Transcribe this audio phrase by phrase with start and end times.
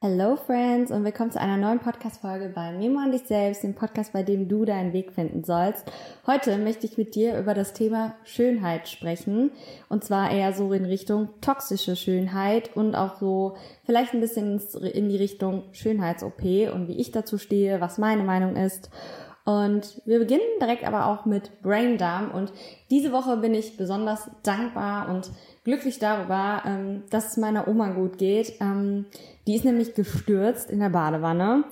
[0.00, 4.12] Hello Friends und willkommen zu einer neuen Podcast-Folge bei Memo an dich selbst, dem Podcast,
[4.12, 5.90] bei dem du deinen Weg finden sollst.
[6.24, 9.50] Heute möchte ich mit dir über das Thema Schönheit sprechen
[9.88, 14.60] und zwar eher so in Richtung toxische Schönheit und auch so vielleicht ein bisschen
[14.92, 16.42] in die Richtung Schönheits-OP
[16.72, 18.90] und wie ich dazu stehe, was meine Meinung ist.
[19.44, 22.52] Und wir beginnen direkt aber auch mit Braindarm und
[22.90, 25.30] diese Woche bin ich besonders dankbar und
[25.68, 28.54] glücklich darüber, ähm, dass es meiner Oma gut geht.
[28.58, 29.04] Ähm,
[29.46, 31.64] die ist nämlich gestürzt in der Badewanne.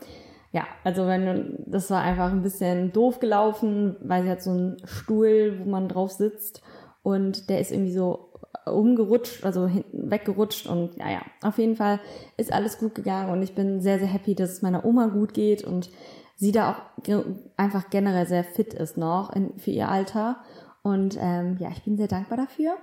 [0.52, 4.76] Ja, also wenn das war einfach ein bisschen doof gelaufen, weil sie hat so einen
[4.84, 6.62] Stuhl, wo man drauf sitzt
[7.02, 8.32] und der ist irgendwie so
[8.66, 11.98] umgerutscht, also hinten weggerutscht und naja, auf jeden Fall
[12.36, 15.32] ist alles gut gegangen und ich bin sehr, sehr happy, dass es meiner Oma gut
[15.32, 15.88] geht und
[16.34, 17.16] sie da auch
[17.56, 20.36] einfach generell sehr fit ist noch in, für ihr Alter.
[20.82, 22.76] Und ähm, ja, ich bin sehr dankbar dafür.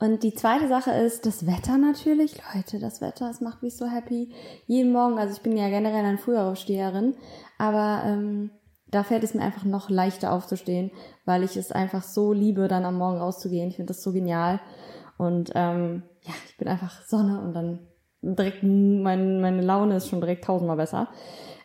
[0.00, 2.36] Und die zweite Sache ist das Wetter natürlich.
[2.54, 4.34] Leute, das Wetter, es macht mich so happy.
[4.66, 7.14] Jeden Morgen, also ich bin ja generell eine Frühaufsteherin,
[7.58, 8.50] aber ähm,
[8.88, 10.90] da fällt es mir einfach noch leichter aufzustehen,
[11.24, 13.68] weil ich es einfach so liebe, dann am Morgen rauszugehen.
[13.68, 14.60] Ich finde das so genial.
[15.16, 17.80] Und ähm, ja, ich bin einfach Sonne und dann
[18.20, 21.08] direkt, mein, meine Laune ist schon direkt tausendmal besser.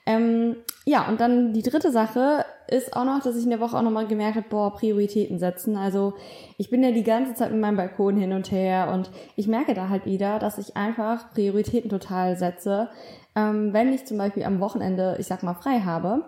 [0.05, 3.77] Ähm, ja, und dann die dritte Sache ist auch noch, dass ich in der Woche
[3.77, 5.75] auch nochmal gemerkt habe, boah, Prioritäten setzen.
[5.75, 6.13] Also
[6.57, 9.73] ich bin ja die ganze Zeit mit meinem Balkon hin und her und ich merke
[9.73, 12.89] da halt wieder, dass ich einfach Prioritäten total setze.
[13.35, 16.25] Ähm, wenn ich zum Beispiel am Wochenende, ich sag mal, frei habe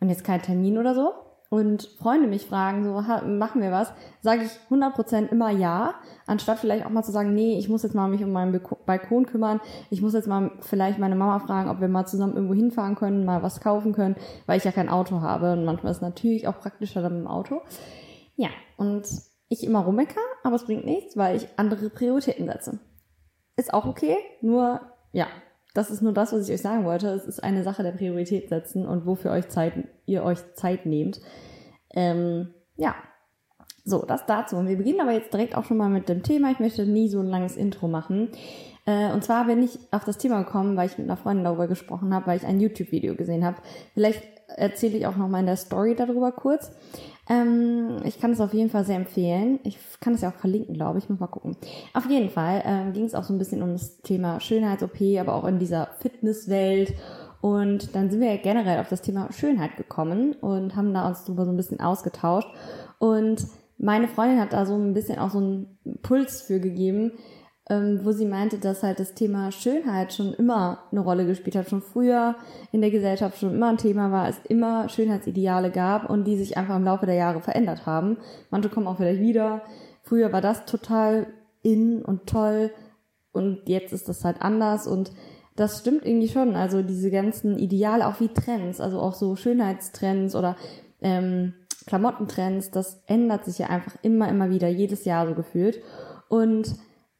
[0.00, 1.12] und jetzt kein Termin oder so,
[1.54, 5.94] und Freunde mich fragen, so, machen wir was, sage ich 100% immer ja,
[6.26, 9.26] anstatt vielleicht auch mal zu sagen, nee, ich muss jetzt mal mich um meinen Balkon
[9.26, 12.96] kümmern, ich muss jetzt mal vielleicht meine Mama fragen, ob wir mal zusammen irgendwo hinfahren
[12.96, 14.16] können, mal was kaufen können,
[14.46, 17.22] weil ich ja kein Auto habe und manchmal ist es natürlich auch praktischer dann mit
[17.22, 17.60] dem Auto.
[18.34, 19.06] Ja, und
[19.48, 22.80] ich immer rummecker, aber es bringt nichts, weil ich andere Prioritäten setze.
[23.54, 24.80] Ist auch okay, nur,
[25.12, 25.28] ja,
[25.74, 27.08] das ist nur das, was ich euch sagen wollte.
[27.08, 29.74] Es ist eine Sache der Priorität setzen und wofür euch Zeit,
[30.06, 31.20] ihr euch Zeit nehmt.
[31.92, 32.94] Ähm, ja,
[33.84, 34.56] so, das dazu.
[34.56, 36.50] Und wir beginnen aber jetzt direkt auch schon mal mit dem Thema.
[36.50, 38.30] Ich möchte nie so ein langes Intro machen.
[38.86, 41.66] Äh, und zwar bin ich auf das Thema gekommen, weil ich mit einer Freundin darüber
[41.66, 43.56] gesprochen habe, weil ich ein YouTube-Video gesehen habe.
[43.94, 44.22] Vielleicht
[44.56, 46.70] erzähle ich auch noch mal in der Story darüber kurz.
[47.28, 49.60] Ähm, ich kann es auf jeden Fall sehr empfehlen.
[49.64, 51.08] Ich kann es ja auch verlinken, glaube ich.
[51.08, 51.56] Muss mal gucken.
[51.94, 55.34] Auf jeden Fall ähm, ging es auch so ein bisschen um das Thema Schönheits-OP, aber
[55.34, 56.94] auch in dieser Fitnesswelt.
[57.40, 61.24] Und dann sind wir ja generell auf das Thema Schönheit gekommen und haben da uns
[61.24, 62.48] darüber so ein bisschen ausgetauscht.
[62.98, 63.46] Und
[63.78, 67.12] meine Freundin hat da so ein bisschen auch so einen Puls für gegeben,
[67.70, 71.70] ähm, wo sie meinte, dass halt das Thema Schönheit schon immer eine Rolle gespielt hat,
[71.70, 72.36] schon früher
[72.72, 76.58] in der Gesellschaft schon immer ein Thema war, es immer Schönheitsideale gab und die sich
[76.58, 78.18] einfach im Laufe der Jahre verändert haben.
[78.50, 79.62] Manche kommen auch vielleicht wieder.
[80.02, 81.26] Früher war das total
[81.62, 82.70] in und toll
[83.32, 85.12] und jetzt ist das halt anders und
[85.56, 86.56] das stimmt irgendwie schon.
[86.56, 90.56] Also diese ganzen Ideale, auch wie Trends, also auch so Schönheitstrends oder
[91.00, 91.54] ähm,
[91.86, 95.80] Klamottentrends, das ändert sich ja einfach immer, immer wieder, jedes Jahr so gefühlt.
[96.28, 96.74] Und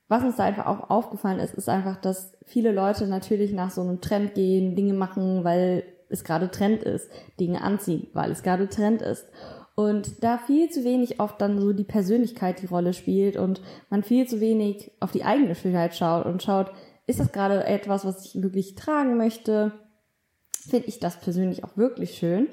[0.09, 3.81] was uns da einfach auch aufgefallen ist, ist einfach, dass viele Leute natürlich nach so
[3.81, 7.11] einem Trend gehen, Dinge machen, weil es gerade Trend ist,
[7.41, 9.27] Dinge anziehen, weil es gerade Trend ist.
[9.75, 13.61] Und da viel zu wenig oft dann so die Persönlichkeit die Rolle spielt und
[13.91, 16.71] man viel zu wenig auf die eigene Schönheit schaut und schaut,
[17.07, 19.73] ist das gerade etwas, was ich wirklich tragen möchte?
[20.53, 22.49] Finde ich das persönlich auch wirklich schön?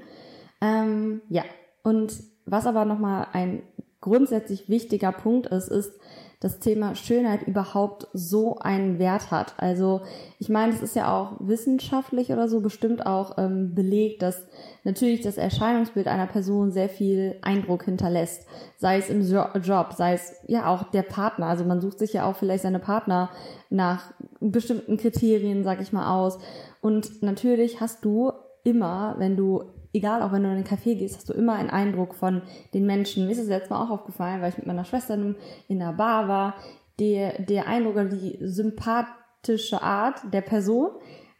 [0.62, 1.44] Ähm, ja,
[1.84, 2.14] und
[2.46, 3.62] was aber nochmal ein
[4.02, 5.94] grundsätzlich wichtiger Punkt ist, ist,
[6.42, 9.54] das Thema Schönheit überhaupt so einen Wert hat.
[9.58, 10.02] Also
[10.40, 14.48] ich meine, es ist ja auch wissenschaftlich oder so bestimmt auch ähm, belegt, dass
[14.84, 18.48] natürlich das Erscheinungsbild einer Person sehr viel Eindruck hinterlässt.
[18.78, 21.46] Sei es im Job, sei es ja auch der Partner.
[21.46, 23.30] Also man sucht sich ja auch vielleicht seine Partner
[23.70, 26.40] nach bestimmten Kriterien, sag ich mal, aus.
[26.82, 28.32] Und natürlich hast du
[28.64, 31.70] immer, wenn du egal, auch wenn du in einen Café gehst, hast du immer einen
[31.70, 32.42] Eindruck von
[32.74, 33.26] den Menschen.
[33.26, 35.36] Mir ist es jetzt mal auch aufgefallen, weil ich mit meiner Schwester in
[35.70, 36.56] einer Bar war,
[37.00, 40.92] der, der Eindruck oder die sympathische Art der Person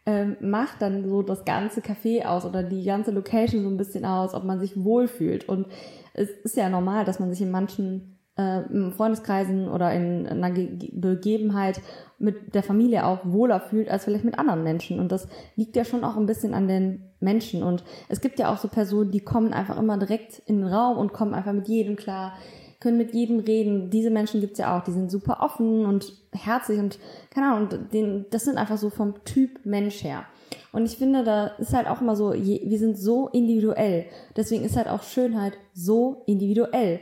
[0.04, 4.04] ähm, macht dann so das ganze Café aus oder die ganze Location so ein bisschen
[4.04, 5.48] aus, ob man sich wohlfühlt.
[5.48, 5.66] Und
[6.14, 10.90] es ist ja normal, dass man sich in manchen äh, Freundeskreisen oder in einer Ge
[10.92, 11.80] Begebenheit
[12.18, 15.00] mit der Familie auch wohler fühlt als vielleicht mit anderen Menschen.
[15.00, 17.62] Und das liegt ja schon auch ein bisschen an den Menschen.
[17.62, 20.98] Und es gibt ja auch so Personen, die kommen einfach immer direkt in den Raum
[20.98, 22.34] und kommen einfach mit jedem klar,
[22.80, 23.90] können mit jedem reden.
[23.90, 26.98] Diese Menschen gibt's ja auch, die sind super offen und herzlich und
[27.30, 30.24] keine Ahnung, den, das sind einfach so vom Typ Mensch her.
[30.72, 34.06] Und ich finde, da ist halt auch immer so, wir sind so individuell.
[34.36, 37.00] Deswegen ist halt auch Schönheit so individuell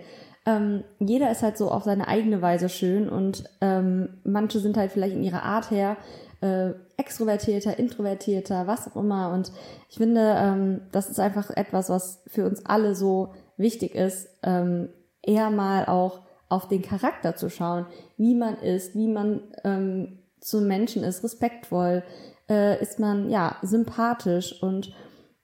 [0.50, 4.92] ähm, jeder ist halt so auf seine eigene Weise schön und ähm, manche sind halt
[4.92, 5.96] vielleicht in ihrer Art her
[6.40, 9.32] äh, extrovertierter, introvertierter, was auch immer.
[9.32, 9.52] Und
[9.88, 14.88] ich finde, ähm, das ist einfach etwas, was für uns alle so wichtig ist, ähm,
[15.22, 17.86] eher mal auch auf den Charakter zu schauen,
[18.16, 22.02] wie man ist, wie man ähm, zu Menschen ist, respektvoll,
[22.48, 24.92] äh, ist man ja sympathisch und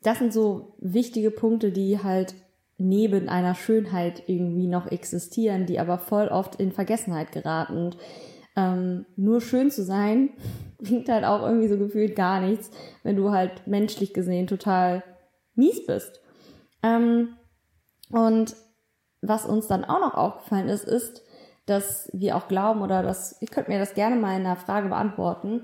[0.02, 2.34] das sind so wichtige Punkte, die halt
[2.78, 7.76] neben einer Schönheit irgendwie noch existieren, die aber voll oft in Vergessenheit geraten.
[7.76, 7.96] Und
[8.56, 10.30] ähm, nur schön zu sein
[10.78, 12.70] bringt halt auch irgendwie so gefühlt gar nichts,
[13.02, 15.02] wenn du halt menschlich gesehen total
[15.54, 16.20] mies bist.
[16.82, 17.36] Ähm,
[18.10, 18.54] und
[19.22, 21.22] was uns dann auch noch aufgefallen ist, ist,
[21.64, 24.88] dass wir auch glauben oder dass, ihr könnt mir das gerne mal in einer Frage
[24.88, 25.62] beantworten,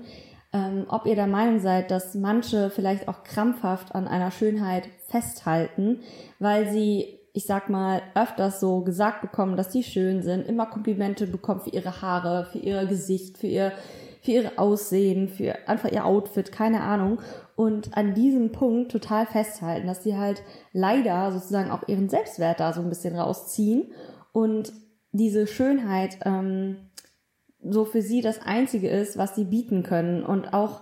[0.51, 5.99] ähm, ob ihr der Meinung seid, dass manche vielleicht auch krampfhaft an einer Schönheit festhalten,
[6.39, 11.27] weil sie, ich sag mal, öfters so gesagt bekommen, dass sie schön sind, immer Komplimente
[11.27, 13.71] bekommen für ihre Haare, für ihr Gesicht, für ihr,
[14.21, 17.19] für ihr Aussehen, für einfach ihr Outfit, keine Ahnung.
[17.55, 22.73] Und an diesem Punkt total festhalten, dass sie halt leider sozusagen auch ihren Selbstwert da
[22.73, 23.91] so ein bisschen rausziehen
[24.31, 24.73] und
[25.11, 26.89] diese Schönheit ähm,
[27.63, 30.23] so für sie das Einzige ist, was sie bieten können.
[30.23, 30.81] Und auch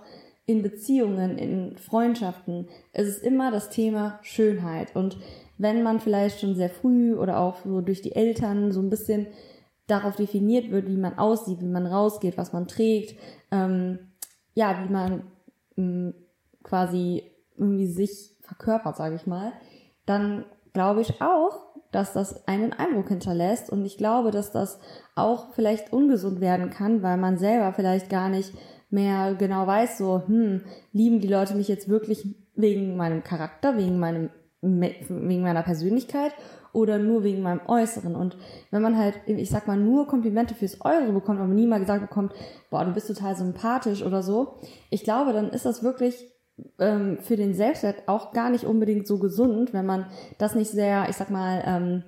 [0.52, 4.94] in Beziehungen, in Freundschaften, es ist immer das Thema Schönheit.
[4.94, 5.16] Und
[5.58, 9.26] wenn man vielleicht schon sehr früh oder auch so durch die Eltern so ein bisschen
[9.86, 13.18] darauf definiert wird, wie man aussieht, wie man rausgeht, was man trägt,
[13.50, 13.98] ähm,
[14.54, 15.24] ja, wie man
[15.76, 16.14] ähm,
[16.62, 17.22] quasi
[17.56, 19.52] irgendwie sich verkörpert, sage ich mal,
[20.06, 23.70] dann glaube ich auch, dass das einen Eindruck hinterlässt.
[23.70, 24.80] Und ich glaube, dass das
[25.14, 28.52] auch vielleicht ungesund werden kann, weil man selber vielleicht gar nicht
[28.92, 30.62] mehr genau weiß, so, hm,
[30.92, 34.30] lieben die Leute mich jetzt wirklich wegen meinem Charakter, wegen meinem,
[34.60, 36.32] wegen meiner Persönlichkeit
[36.72, 38.14] oder nur wegen meinem Äußeren.
[38.14, 38.36] Und
[38.70, 42.02] wenn man halt, ich sag mal, nur Komplimente fürs Äußere bekommt, aber nie mal gesagt
[42.02, 42.32] bekommt,
[42.70, 44.58] boah, du bist total sympathisch oder so,
[44.90, 46.30] ich glaube, dann ist das wirklich
[46.78, 50.06] ähm, für den Selbstwert auch gar nicht unbedingt so gesund, wenn man
[50.38, 52.02] das nicht sehr, ich sag mal, ähm,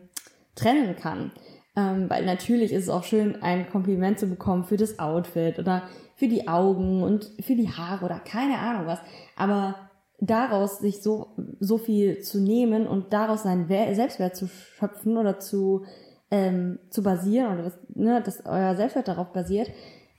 [0.54, 1.32] trennen kann.
[1.76, 5.82] Ähm, weil natürlich ist es auch schön, ein Kompliment zu bekommen für das Outfit oder
[6.16, 9.00] für die Augen und für die Haare oder keine Ahnung was.
[9.36, 9.74] Aber
[10.20, 11.28] daraus sich so,
[11.60, 15.84] so viel zu nehmen und daraus seinen Selbstwert zu schöpfen oder zu,
[16.30, 19.70] ähm, zu basieren oder dass, ne, dass euer Selbstwert darauf basiert,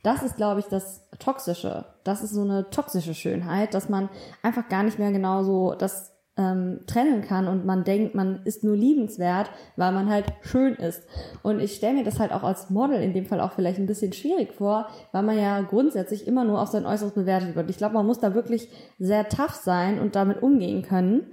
[0.04, 1.86] das ist, glaube ich, das Toxische.
[2.04, 4.10] Das ist so eine toxische Schönheit, dass man
[4.44, 8.64] einfach gar nicht mehr genau so das ähm, trennen kann und man denkt, man ist
[8.64, 11.04] nur liebenswert, weil man halt schön ist.
[11.44, 13.86] Und ich stelle mir das halt auch als Model in dem Fall auch vielleicht ein
[13.86, 17.70] bisschen schwierig vor, weil man ja grundsätzlich immer nur auf sein Äußeres bewertet wird.
[17.70, 21.28] Ich glaube, man muss da wirklich sehr tough sein und damit umgehen können,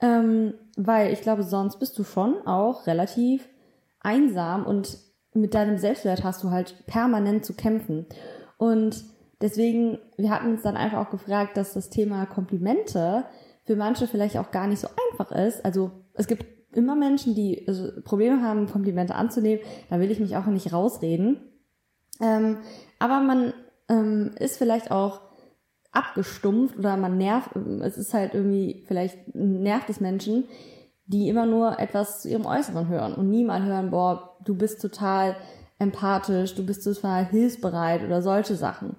[0.00, 3.48] ähm, weil ich glaube, sonst bist du schon auch relativ
[4.00, 4.98] einsam und
[5.34, 8.06] mit deinem Selbstwert hast du halt permanent zu kämpfen.
[8.56, 9.04] Und
[9.40, 13.24] deswegen, wir hatten uns dann einfach auch gefragt, dass das Thema Komplimente
[13.68, 15.62] für manche vielleicht auch gar nicht so einfach ist.
[15.62, 19.62] Also es gibt immer Menschen, die also Probleme haben, Komplimente anzunehmen.
[19.90, 21.36] Da will ich mich auch nicht rausreden.
[22.18, 22.56] Ähm,
[22.98, 23.52] aber man
[23.90, 25.20] ähm, ist vielleicht auch
[25.92, 27.50] abgestumpft oder man nervt,
[27.82, 30.44] es ist halt irgendwie, vielleicht nervt es Menschen,
[31.04, 34.80] die immer nur etwas zu ihrem Äußeren hören und nie mal hören, boah, du bist
[34.80, 35.36] total
[35.78, 38.96] empathisch, du bist total hilfsbereit oder solche Sachen.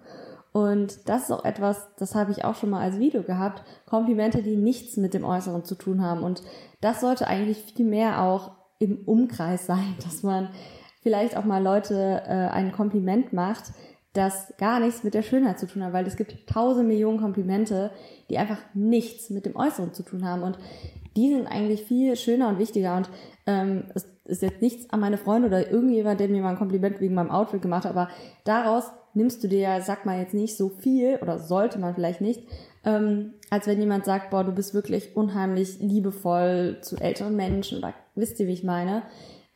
[0.51, 4.41] Und das ist auch etwas, das habe ich auch schon mal als Video gehabt, Komplimente,
[4.41, 6.23] die nichts mit dem Äußeren zu tun haben.
[6.23, 6.41] Und
[6.81, 10.49] das sollte eigentlich viel mehr auch im Umkreis sein, dass man
[11.01, 13.71] vielleicht auch mal Leute äh, ein Kompliment macht,
[14.13, 17.91] das gar nichts mit der Schönheit zu tun hat, weil es gibt tausend Millionen Komplimente,
[18.29, 20.41] die einfach nichts mit dem Äußeren zu tun haben.
[20.41, 20.57] Und
[21.15, 22.97] die sind eigentlich viel schöner und wichtiger.
[22.97, 23.09] Und
[23.45, 26.99] ähm, es ist jetzt nichts an meine Freunde oder irgendjemand, der mir mal ein Kompliment
[26.99, 28.09] wegen meinem Outfit gemacht hat, aber
[28.45, 32.21] daraus nimmst du dir ja, sag mal jetzt nicht so viel oder sollte man vielleicht
[32.21, 32.47] nicht,
[32.85, 37.93] ähm, als wenn jemand sagt, boah, du bist wirklich unheimlich liebevoll zu älteren Menschen oder
[38.15, 39.03] wisst ihr, wie ich meine?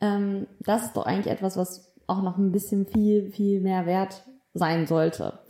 [0.00, 4.24] Ähm, das ist doch eigentlich etwas, was auch noch ein bisschen viel, viel mehr wert
[4.52, 5.40] sein sollte.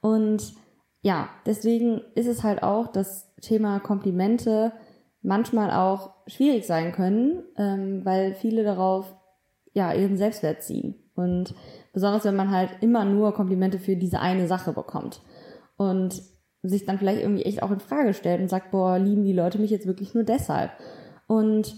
[0.00, 0.54] Und
[1.02, 4.72] ja, deswegen ist es halt auch das Thema Komplimente
[5.22, 9.14] manchmal auch schwierig sein können, ähm, weil viele darauf
[9.72, 10.94] ja ihren Selbstwert ziehen.
[11.14, 11.54] Und
[11.92, 15.20] besonders wenn man halt immer nur Komplimente für diese eine Sache bekommt.
[15.76, 16.22] Und
[16.62, 19.58] sich dann vielleicht irgendwie echt auch in Frage stellt und sagt, boah, lieben die Leute
[19.58, 20.70] mich jetzt wirklich nur deshalb.
[21.26, 21.74] Und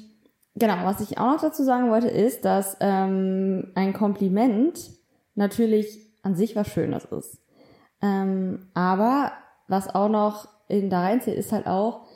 [0.57, 4.91] genau, was ich auch noch dazu sagen wollte, ist, dass ähm, ein Kompliment
[5.35, 7.39] natürlich an sich was Schönes ist.
[8.03, 9.33] Ähm, aber
[9.69, 12.07] was auch noch in da reinzählt, ist halt auch,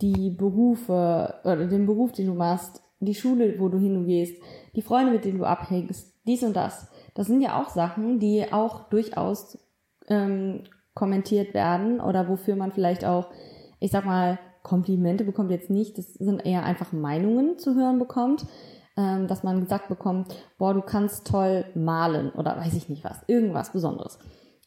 [0.00, 4.40] die Berufe oder den Beruf, den du machst, die Schule, wo du hingehst,
[4.76, 6.88] die Freunde, mit denen du abhängst, dies und das.
[7.14, 9.58] Das sind ja auch Sachen, die auch durchaus
[10.08, 10.64] ähm,
[10.94, 13.28] kommentiert werden oder wofür man vielleicht auch,
[13.80, 18.46] ich sag mal, Komplimente bekommt jetzt nicht, das sind eher einfach Meinungen zu hören bekommt,
[18.96, 23.24] ähm, dass man gesagt bekommt, boah, du kannst toll malen oder weiß ich nicht was,
[23.26, 24.18] irgendwas Besonderes.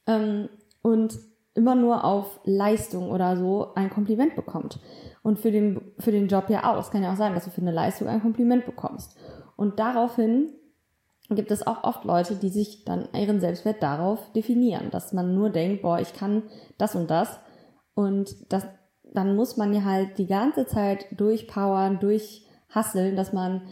[0.06, 0.50] Ähm,
[0.82, 1.18] und
[1.54, 4.80] immer nur auf Leistung oder so ein Kompliment bekommt.
[5.24, 6.80] Und für den, für den Job ja auch.
[6.80, 9.18] Es kann ja auch sein, dass du für eine Leistung ein Kompliment bekommst.
[9.56, 10.50] Und daraufhin
[11.30, 15.50] gibt es auch oft Leute, die sich dann ihren Selbstwert darauf definieren, dass man nur
[15.50, 16.44] denkt, boah, ich kann
[16.78, 17.40] das und das.
[17.96, 18.68] Und das,
[19.04, 23.64] dann muss man ja halt die ganze Zeit durchpowern, durchhasseln, dass man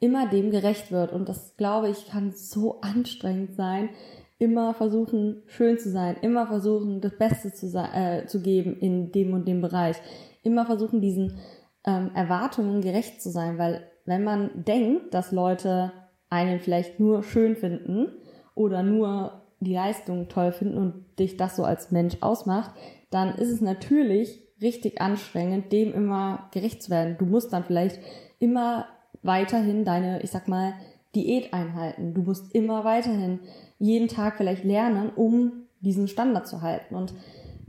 [0.00, 1.12] immer dem gerecht wird.
[1.12, 3.90] Und das, glaube ich, kann so anstrengend sein,
[4.38, 9.32] immer versuchen, schön zu sein, immer versuchen, das Beste zu, äh, zu geben in dem
[9.32, 9.96] und dem Bereich,
[10.42, 11.38] immer versuchen, diesen
[11.84, 15.92] ähm, Erwartungen gerecht zu sein, weil wenn man denkt, dass Leute
[16.30, 18.08] einen vielleicht nur schön finden
[18.54, 22.70] oder nur die Leistung toll finden und dich das so als Mensch ausmacht,
[23.10, 27.16] dann ist es natürlich richtig anstrengend, dem immer gerecht zu werden.
[27.18, 27.98] Du musst dann vielleicht
[28.38, 28.86] immer
[29.22, 30.74] weiterhin deine, ich sag mal,
[31.14, 32.14] Diät einhalten.
[32.14, 33.40] Du musst immer weiterhin
[33.78, 36.94] jeden Tag vielleicht lernen, um diesen Standard zu halten.
[36.94, 37.14] Und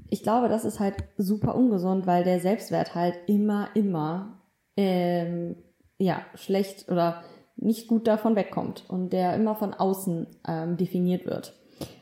[0.10, 4.42] ich glaube, das ist halt super ungesund, weil der Selbstwert halt immer, immer
[4.76, 5.56] ähm,
[5.98, 7.24] ja schlecht oder
[7.62, 11.54] nicht gut davon wegkommt und der immer von außen ähm, definiert wird.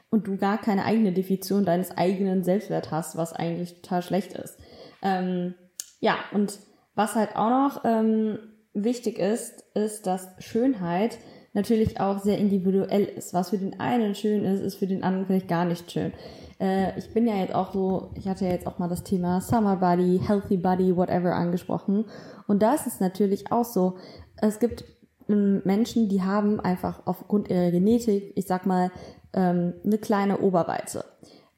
[0.10, 4.58] Und du gar keine eigene Definition deines eigenen Selbstwert hast, was eigentlich total schlecht ist.
[5.02, 5.56] Ähm,
[6.00, 6.60] ja, und
[6.96, 8.40] was halt auch noch ähm,
[8.74, 11.18] wichtig ist, ist, dass Schönheit
[11.54, 13.34] natürlich auch sehr individuell ist.
[13.34, 16.14] Was für den einen schön ist, ist für den anderen vielleicht gar nicht schön.
[16.60, 19.42] Äh, ich bin ja jetzt auch so, ich hatte ja jetzt auch mal das Thema
[19.42, 22.06] Summer Body, Healthy Body, whatever angesprochen.
[22.48, 23.98] Und da ist es natürlich auch so,
[24.38, 24.86] es gibt
[25.28, 28.92] Menschen, die haben einfach aufgrund ihrer Genetik, ich sag mal,
[29.34, 31.04] ähm, eine kleine Oberweite.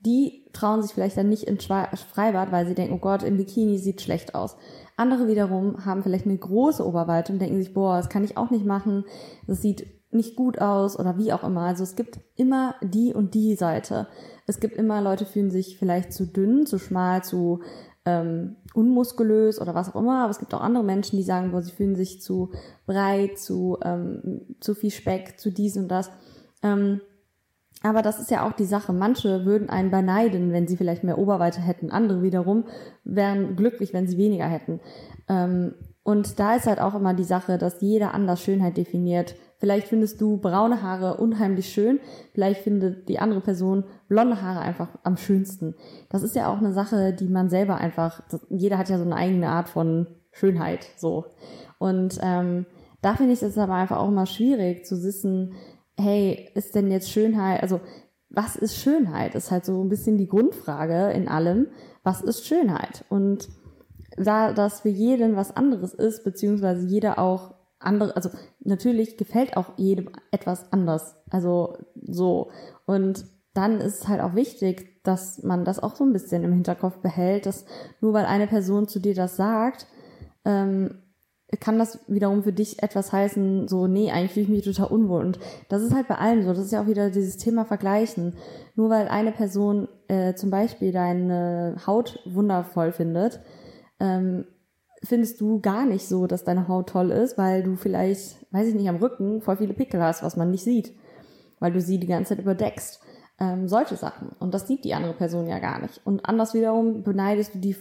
[0.06, 3.78] Die trauen sich vielleicht dann nicht ins Freibad, weil sie denken, oh Gott, im Bikini
[3.78, 4.56] sieht schlecht aus.
[4.96, 8.50] Andere wiederum haben vielleicht eine große Oberweite und denken sich, boah, das kann ich auch
[8.50, 9.06] nicht machen,
[9.46, 11.62] das sieht nicht gut aus oder wie auch immer.
[11.62, 14.08] Also es gibt immer die und die Seite.
[14.48, 17.62] Es gibt immer Leute fühlen sich vielleicht zu dünn, zu schmal, zu
[18.10, 20.24] ähm, unmuskulös oder was auch immer.
[20.24, 22.52] Aber es gibt auch andere Menschen, die sagen, boah, sie fühlen sich zu
[22.86, 26.12] breit, zu ähm, zu viel Speck, zu dies und das.
[26.64, 27.02] Ähm,
[27.82, 28.92] aber das ist ja auch die Sache.
[28.92, 31.92] Manche würden einen beneiden, wenn sie vielleicht mehr Oberweite hätten.
[31.92, 32.66] Andere wiederum
[33.06, 34.82] wären glücklich, wenn sie weniger hätten.
[35.30, 39.36] Ähm, und da ist halt auch immer die Sache, dass jeder anders Schönheit definiert.
[39.60, 42.00] Vielleicht findest du braune Haare unheimlich schön,
[42.34, 45.76] vielleicht findet die andere Person blonde Haare einfach am schönsten.
[46.10, 49.16] Das ist ja auch eine Sache, die man selber einfach, jeder hat ja so eine
[49.16, 51.26] eigene Art von Schönheit, so.
[51.78, 52.66] Und ähm,
[53.02, 55.54] da finde ich es aber einfach auch immer schwierig zu wissen,
[55.98, 57.82] hey, ist denn jetzt Schönheit, also
[58.30, 59.36] was ist Schönheit?
[59.36, 61.68] Ist halt so ein bisschen die Grundfrage in allem.
[62.04, 63.04] Was ist Schönheit?
[63.10, 63.50] Und
[64.18, 69.78] da das für jeden was anderes ist, beziehungsweise jeder auch andere, also natürlich gefällt auch
[69.78, 71.16] jedem etwas anders.
[71.30, 72.52] Also so.
[72.86, 76.54] Und dann ist es halt auch wichtig, dass man das auch so ein bisschen im
[76.54, 77.66] Hinterkopf behält, dass
[78.02, 79.88] nur weil eine Person zu dir das sagt,
[80.46, 81.00] ähm,
[81.60, 85.22] kann das wiederum für dich etwas heißen, so, nee, eigentlich fühle ich mich total unwohl.
[85.22, 86.50] Und das ist halt bei allem so.
[86.50, 88.36] Das ist ja auch wieder dieses Thema Vergleichen.
[88.76, 93.40] Nur weil eine Person äh, zum Beispiel deine Haut wundervoll findet,
[94.00, 94.46] ähm,
[95.04, 98.76] findest du gar nicht so, dass deine Haut toll ist, weil du vielleicht, weiß ich
[98.76, 100.94] nicht, am Rücken voll viele Pickel hast, was man nicht sieht,
[101.60, 103.02] weil du sie die ganze Zeit überdeckst.
[103.40, 104.36] Ähm, solche Sachen.
[104.40, 106.02] Und das sieht die andere Person ja gar nicht.
[106.04, 107.76] Und anders wiederum beneidest du die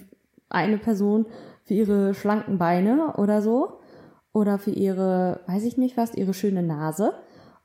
[0.49, 1.27] eine Person
[1.65, 3.81] für ihre schlanken Beine oder so
[4.33, 7.13] oder für ihre, weiß ich nicht was, ihre schöne Nase.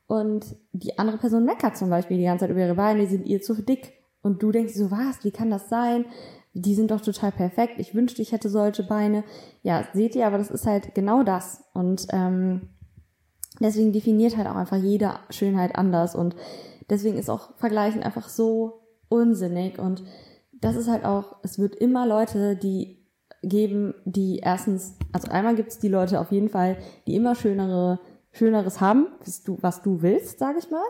[0.08, 3.26] Und die andere Person meckert zum Beispiel die ganze Zeit über ihre Beine, die sind
[3.26, 3.94] ihr zu dick.
[4.22, 6.06] Und du denkst so, was, wie kann das sein?
[6.54, 9.24] die sind doch total perfekt, ich wünschte, ich hätte solche Beine.
[9.64, 11.64] Ja, seht ihr, aber das ist halt genau das.
[11.74, 12.70] Und ähm,
[13.64, 16.14] deswegen definiert halt auch einfach jede Schönheit anders.
[16.14, 16.36] Und
[16.90, 19.80] deswegen ist auch Vergleichen einfach so unsinnig.
[19.80, 20.04] Und
[20.52, 23.00] das ist halt auch, es wird immer Leute, die
[23.42, 26.78] geben, die erstens, also einmal gibt es die Leute auf jeden Fall,
[27.08, 28.00] die immer schönere
[28.32, 30.84] Schöneres haben, was du, was du willst, sage ich mal.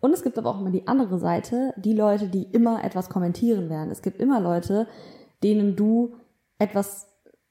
[0.00, 3.68] Und es gibt aber auch immer die andere Seite, die Leute, die immer etwas kommentieren
[3.68, 3.90] werden.
[3.90, 4.86] Es gibt immer Leute,
[5.42, 6.14] denen du
[6.58, 7.08] etwas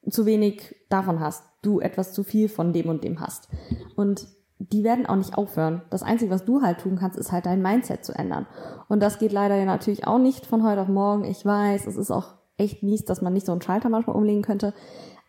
[0.09, 3.49] zu wenig davon hast, du etwas zu viel von dem und dem hast.
[3.95, 4.27] Und
[4.59, 5.81] die werden auch nicht aufhören.
[5.89, 8.47] Das Einzige, was du halt tun kannst, ist halt dein Mindset zu ändern.
[8.87, 11.25] Und das geht leider ja natürlich auch nicht von heute auf morgen.
[11.25, 14.41] Ich weiß, es ist auch echt mies, dass man nicht so einen Schalter manchmal umlegen
[14.41, 14.73] könnte.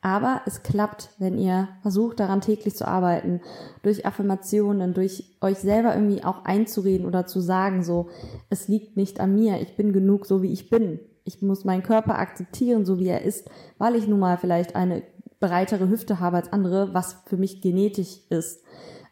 [0.03, 3.41] Aber es klappt, wenn ihr versucht, daran täglich zu arbeiten,
[3.83, 8.11] durch Affirmationen, durch euch selber irgendwie auch einzureden oder zu sagen, so,
[8.51, 11.01] es liegt nicht an mir, ich bin genug, so wie ich bin.
[11.25, 15.03] Ich muss meinen Körper akzeptieren, so wie er ist, weil ich nun mal vielleicht eine
[15.41, 18.63] breitere Hüfte habe als andere, was für mich genetisch ist,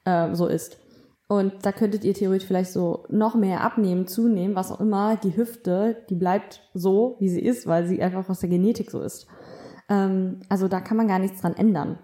[0.04, 0.78] äh, so ist.
[1.28, 5.16] Und da könntet ihr theoretisch vielleicht so noch mehr abnehmen, zunehmen, was auch immer.
[5.16, 9.00] Die Hüfte, die bleibt so, wie sie ist, weil sie einfach aus der Genetik so
[9.00, 9.26] ist.
[9.88, 11.98] Ähm, also da kann man gar nichts dran ändern.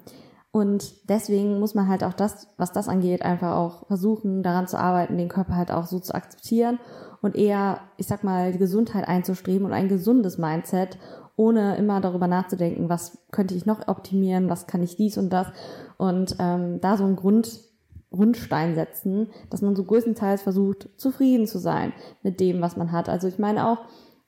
[0.51, 4.79] Und deswegen muss man halt auch das, was das angeht, einfach auch versuchen, daran zu
[4.79, 6.79] arbeiten, den Körper halt auch so zu akzeptieren
[7.21, 10.99] und eher, ich sag mal, die Gesundheit einzustreben und ein gesundes Mindset,
[11.37, 15.49] ohne immer darüber nachzudenken, was könnte ich noch optimieren, was kann ich dies und das.
[15.97, 17.61] Und ähm, da so einen Grund,
[18.11, 23.09] Grundstein setzen, dass man so größtenteils versucht, zufrieden zu sein mit dem, was man hat.
[23.09, 23.79] Also ich meine auch,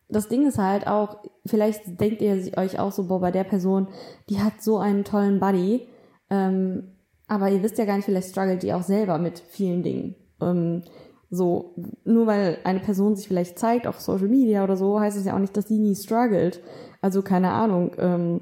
[0.09, 3.89] das Ding ist halt auch, vielleicht denkt ihr euch auch so, boah, bei der Person,
[4.29, 5.87] die hat so einen tollen Buddy,
[6.29, 6.97] ähm,
[7.29, 10.17] aber ihr wisst ja gar nicht, vielleicht struggelt die auch selber mit vielen Dingen.
[10.41, 10.83] Ähm,
[11.31, 15.25] so, nur weil eine Person sich vielleicht zeigt auf Social Media oder so, heißt es
[15.25, 16.61] ja auch nicht, dass sie nie struggelt.
[17.01, 17.93] Also keine Ahnung.
[17.99, 18.41] Ähm,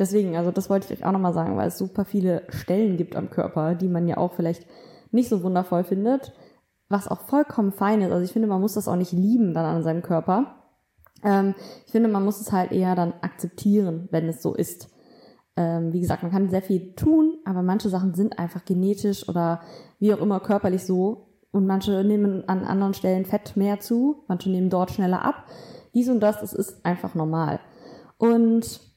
[0.00, 3.16] deswegen, also das wollte ich euch auch nochmal sagen, weil es super viele Stellen gibt
[3.16, 4.66] am Körper, die man ja auch vielleicht
[5.10, 6.32] nicht so wundervoll findet,
[6.88, 8.12] was auch vollkommen fein ist.
[8.12, 10.56] Also ich finde, man muss das auch nicht lieben dann an seinem Körper.
[11.22, 11.54] Ähm,
[11.86, 14.90] ich finde, man muss es halt eher dann akzeptieren, wenn es so ist.
[15.56, 19.60] Ähm, wie gesagt, man kann sehr viel tun, aber manche Sachen sind einfach genetisch oder
[19.98, 21.26] wie auch immer körperlich so.
[21.50, 25.46] Und manche nehmen an anderen Stellen Fett mehr zu, manche nehmen dort schneller ab.
[25.94, 27.58] Dies und das, das ist einfach normal.
[28.18, 28.87] Und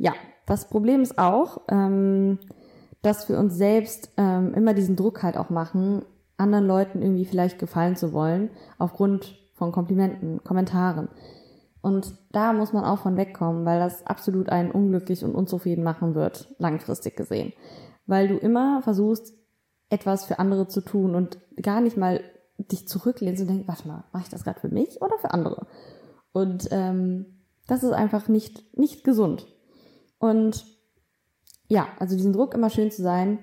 [0.00, 0.14] ja,
[0.46, 2.38] das Problem ist auch, ähm,
[3.02, 6.02] dass wir uns selbst ähm, immer diesen Druck halt auch machen,
[6.38, 11.08] anderen Leuten irgendwie vielleicht gefallen zu wollen, aufgrund von Komplimenten, Kommentaren.
[11.82, 16.14] Und da muss man auch von wegkommen, weil das absolut einen unglücklich und unzufrieden machen
[16.14, 17.52] wird, langfristig gesehen.
[18.06, 19.34] Weil du immer versuchst,
[19.90, 22.22] etwas für andere zu tun und gar nicht mal
[22.56, 25.66] dich zurücklehnst und denkst, warte mal, mache ich das gerade für mich oder für andere?
[26.32, 29.46] Und ähm, das ist einfach nicht, nicht gesund.
[30.20, 30.64] Und
[31.66, 33.42] ja, also diesen Druck immer schön zu sein,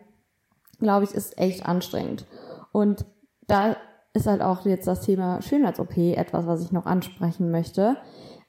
[0.80, 2.26] glaube ich, ist echt anstrengend.
[2.72, 3.06] Und
[3.48, 3.76] da
[4.14, 7.98] ist halt auch jetzt das Thema Schönheits-OP etwas, was ich noch ansprechen möchte.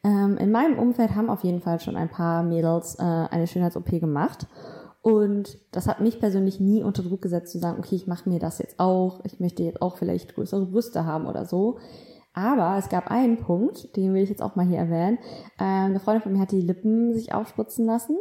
[0.05, 3.99] Ähm, in meinem Umfeld haben auf jeden Fall schon ein paar Mädels äh, eine Schönheits-OP
[3.99, 4.47] gemacht.
[5.01, 8.39] Und das hat mich persönlich nie unter Druck gesetzt zu sagen, okay, ich mache mir
[8.39, 11.79] das jetzt auch, ich möchte jetzt auch vielleicht größere Brüste haben oder so.
[12.39, 15.19] Aber es gab einen Punkt, den will ich jetzt auch mal hier erwähnen.
[15.59, 18.17] Ähm, eine Freundin von mir hat die Lippen sich aufspritzen lassen.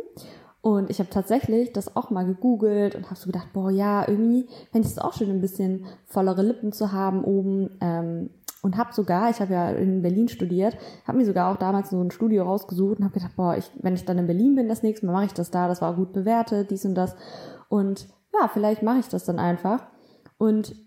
[0.62, 4.48] Und ich habe tatsächlich das auch mal gegoogelt und habe so gedacht, boah, ja, irgendwie
[4.72, 7.78] fände ich es auch schön, ein bisschen vollere Lippen zu haben oben.
[7.80, 8.32] Ähm,
[8.64, 10.76] und habe sogar, ich habe ja in Berlin studiert,
[11.08, 13.94] habe mir sogar auch damals so ein Studio rausgesucht und habe gedacht, boah, ich, wenn
[13.94, 16.12] ich dann in Berlin bin das nächste Mal, mache ich das da, das war gut
[16.12, 17.16] bewertet, dies und das.
[17.70, 19.86] Und ja, vielleicht mache ich das dann einfach.
[20.40, 20.87] Und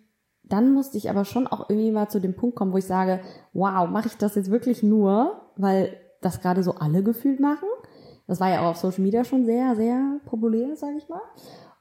[0.53, 3.21] dann musste ich aber schon auch irgendwie mal zu dem Punkt kommen, wo ich sage,
[3.53, 7.69] wow, mache ich das jetzt wirklich nur, weil das gerade so alle gefühlt machen?
[8.27, 11.23] Das war ja auch auf Social Media schon sehr, sehr populär, sage ich mal.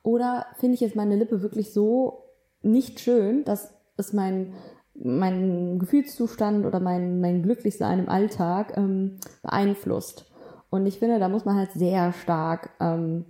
[0.04, 2.24] Oder finde ich jetzt meine Lippe wirklich so
[2.62, 4.54] nicht schön, dass es mein
[5.02, 10.26] mein Gefühlszustand oder mein, mein Glücklichsein im Alltag ähm, beeinflusst.
[10.70, 13.26] Und ich finde, da muss man halt sehr stark ähm,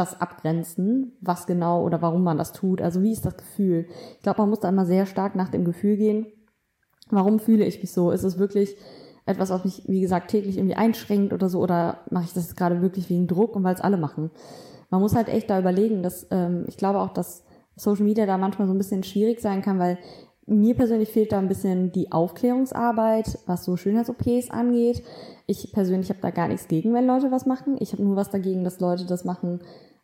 [0.00, 2.80] das abgrenzen, was genau oder warum man das tut.
[2.80, 3.86] Also wie ist das Gefühl?
[4.16, 6.26] Ich glaube, man muss da immer sehr stark nach dem Gefühl gehen.
[7.10, 8.10] Warum fühle ich mich so?
[8.10, 8.76] Ist es wirklich
[9.26, 11.60] etwas, was mich, wie gesagt, täglich irgendwie einschränkt oder so?
[11.60, 14.30] Oder mache ich das gerade wirklich wegen Druck und weil es alle machen?
[14.88, 17.44] Man muss halt echt da überlegen, dass ähm, ich glaube auch, dass
[17.76, 19.98] Social Media da manchmal so ein bisschen schwierig sein kann, weil
[20.46, 25.02] mir persönlich fehlt da ein bisschen die Aufklärungsarbeit, was so Schönheits-OPs angeht.
[25.46, 27.76] Ich persönlich habe da gar nichts gegen, wenn Leute was machen.
[27.78, 29.60] Ich habe nur was dagegen, dass Leute das machen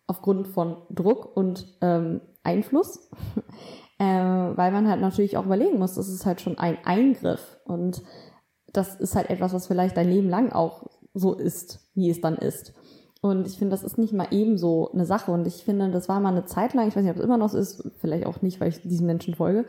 [0.06, 3.10] aufgrund von Druck und ähm, Einfluss.
[3.98, 7.58] äh, weil man halt natürlich auch überlegen muss, das ist halt schon ein Eingriff.
[7.64, 8.02] Und
[8.72, 12.36] das ist halt etwas, was vielleicht dein Leben lang auch so ist, wie es dann
[12.36, 12.74] ist.
[13.22, 15.32] Und ich finde, das ist nicht mal ebenso eine Sache.
[15.32, 17.38] Und ich finde, das war mal eine Zeit lang, ich weiß nicht, ob es immer
[17.38, 19.64] noch so ist, vielleicht auch nicht, weil ich diesen Menschen folge,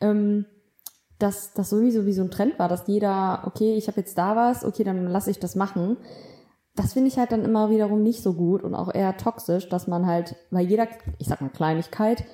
[0.00, 0.46] ähm,
[1.18, 4.34] dass das sowieso wie so ein Trend war, dass jeder, okay, ich habe jetzt da
[4.34, 5.98] was, okay, dann lasse ich das machen.
[6.74, 9.86] Das finde ich halt dann immer wiederum nicht so gut und auch eher toxisch, dass
[9.86, 12.24] man halt bei jeder, ich sag mal Kleinigkeit,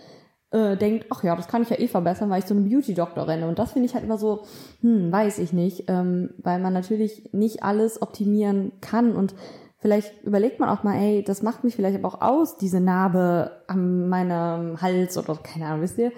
[0.51, 3.27] äh, denkt, ach ja, das kann ich ja eh verbessern, weil ich so einen Beauty-Doktor
[3.27, 3.49] renne.
[3.49, 4.45] Und das finde ich halt immer so,
[4.81, 9.35] hm, weiß ich nicht, ähm, weil man natürlich nicht alles optimieren kann und
[9.81, 13.63] Vielleicht überlegt man auch mal, ey, das macht mich vielleicht aber auch aus, diese Narbe
[13.69, 16.11] an meinem Hals oder keine Ahnung, wisst ihr?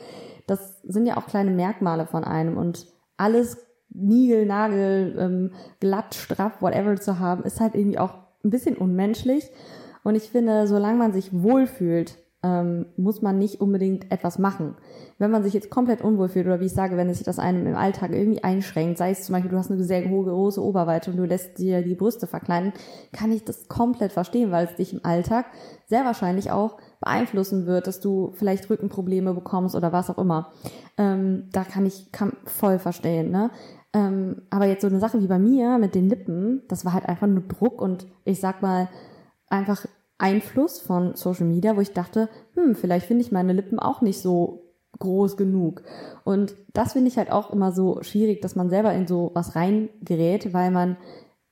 [0.46, 2.86] Das sind ja auch kleine Merkmale von einem und
[3.18, 3.58] alles
[3.92, 5.50] Nigel, Nagel, ähm,
[5.80, 9.50] glatt, straff, whatever zu haben, ist halt irgendwie auch ein bisschen unmenschlich.
[10.02, 14.74] Und ich finde, solange man sich wohlfühlt, ähm, muss man nicht unbedingt etwas machen.
[15.18, 17.38] Wenn man sich jetzt komplett unwohl fühlt oder wie ich sage, wenn es sich das
[17.38, 20.62] einem im Alltag irgendwie einschränkt, sei es zum Beispiel, du hast eine sehr hohe, große
[20.62, 22.72] Oberweite und du lässt dir die Brüste verkleiden,
[23.12, 25.46] kann ich das komplett verstehen, weil es dich im Alltag
[25.86, 30.50] sehr wahrscheinlich auch beeinflussen wird, dass du vielleicht Rückenprobleme bekommst oder was auch immer.
[30.96, 33.50] Ähm, da kann ich kann voll verstehen, ne?
[33.92, 37.06] Ähm, aber jetzt so eine Sache wie bei mir mit den Lippen, das war halt
[37.06, 38.88] einfach nur Druck und ich sag mal
[39.48, 39.86] einfach
[40.18, 44.20] Einfluss von Social Media, wo ich dachte, hm, vielleicht finde ich meine Lippen auch nicht
[44.20, 45.82] so groß genug.
[46.24, 49.56] Und das finde ich halt auch immer so schwierig, dass man selber in so was
[49.56, 50.96] reingerät, weil man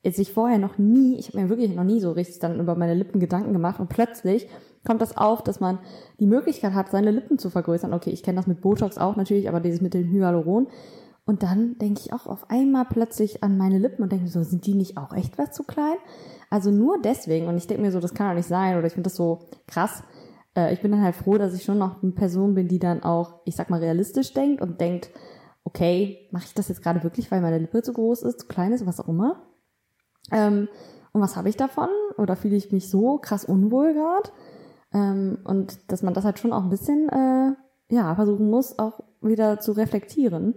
[0.04, 2.94] sich vorher noch nie, ich habe mir wirklich noch nie so richtig dann über meine
[2.94, 4.48] Lippen Gedanken gemacht und plötzlich
[4.86, 5.80] kommt das auf, dass man
[6.20, 7.92] die Möglichkeit hat, seine Lippen zu vergrößern.
[7.92, 10.68] Okay, ich kenne das mit Botox auch natürlich, aber dieses mit dem Hyaluron.
[11.28, 14.64] Und dann denke ich auch auf einmal plötzlich an meine Lippen und denke so, sind
[14.64, 15.98] die nicht auch echt was zu klein?
[16.48, 18.94] Also nur deswegen, und ich denke mir so, das kann doch nicht sein, oder ich
[18.94, 20.02] finde das so krass.
[20.56, 23.02] Äh, ich bin dann halt froh, dass ich schon noch eine Person bin, die dann
[23.02, 25.10] auch, ich sag mal, realistisch denkt und denkt,
[25.64, 28.72] okay, mache ich das jetzt gerade wirklich, weil meine Lippe zu groß ist, zu klein
[28.72, 29.42] ist, was auch immer.
[30.32, 30.66] Ähm,
[31.12, 31.90] und was habe ich davon?
[32.16, 34.30] Oder fühle ich mich so krass unwohl gerade?
[34.94, 37.52] Ähm, und dass man das halt schon auch ein bisschen, äh,
[37.94, 40.54] ja, versuchen muss, auch wieder zu reflektieren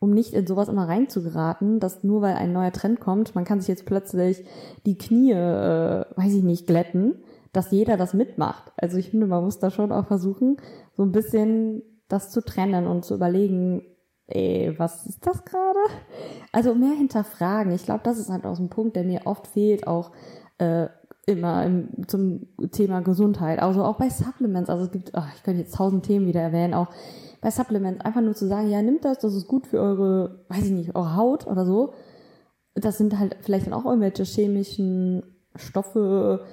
[0.00, 3.60] um nicht in sowas immer reinzugeraten, dass nur weil ein neuer Trend kommt, man kann
[3.60, 4.44] sich jetzt plötzlich
[4.86, 8.72] die Knie, äh, weiß ich nicht, glätten, dass jeder das mitmacht.
[8.76, 10.56] Also ich finde, man muss da schon auch versuchen,
[10.94, 13.82] so ein bisschen das zu trennen und zu überlegen,
[14.26, 15.78] ey, was ist das gerade?
[16.50, 17.72] Also mehr hinterfragen.
[17.72, 20.12] Ich glaube, das ist halt auch so ein Punkt, der mir oft fehlt, auch
[20.58, 20.88] äh,
[21.26, 23.60] immer im, zum Thema Gesundheit.
[23.60, 24.70] Also auch bei Supplements.
[24.70, 26.88] Also es gibt, ach, ich könnte jetzt tausend Themen wieder erwähnen, auch
[27.40, 30.64] bei Supplements einfach nur zu sagen, ja, nimmt das, das ist gut für eure, weiß
[30.64, 31.92] ich nicht, eure Haut oder so.
[32.74, 35.22] Das sind halt vielleicht dann auch irgendwelche chemischen
[35.56, 36.44] Stoffe,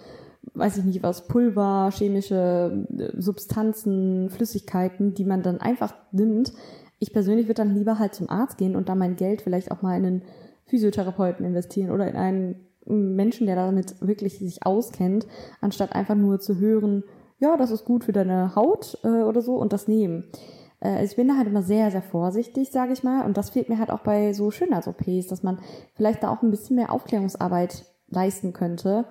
[0.54, 6.54] weiß ich nicht was, Pulver, chemische äh, Substanzen, Flüssigkeiten, die man dann einfach nimmt.
[7.00, 9.82] Ich persönlich würde dann lieber halt zum Arzt gehen und da mein Geld vielleicht auch
[9.82, 10.22] mal in einen
[10.66, 15.28] Physiotherapeuten investieren oder in einen Menschen, der damit wirklich sich auskennt,
[15.62, 17.04] anstatt einfach nur zu hören,
[17.40, 20.24] ja, das ist gut für deine Haut äh, oder so und das nehmen.
[20.82, 23.26] Äh, ich bin da halt immer sehr, sehr vorsichtig, sage ich mal.
[23.26, 25.60] Und das fehlt mir halt auch bei so Schönheits-OPs, dass man
[25.96, 29.06] vielleicht da auch ein bisschen mehr Aufklärungsarbeit leisten könnte,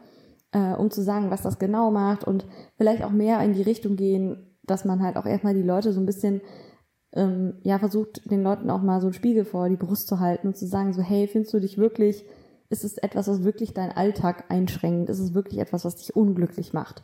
[0.52, 3.96] äh, um zu sagen, was das genau macht und vielleicht auch mehr in die Richtung
[3.96, 6.40] gehen, dass man halt auch erstmal die Leute so ein bisschen
[7.12, 10.48] ähm, ja versucht, den Leuten auch mal so einen Spiegel vor die Brust zu halten
[10.48, 12.24] und zu sagen so, hey, findest du dich wirklich,
[12.68, 15.08] ist es etwas, was wirklich deinen Alltag einschränkt?
[15.08, 17.02] Ist es wirklich etwas, was dich unglücklich macht?